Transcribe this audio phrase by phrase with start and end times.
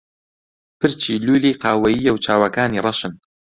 [0.79, 3.13] پرچی لوولی قاوەیییە و چاوەکانی ڕەشن.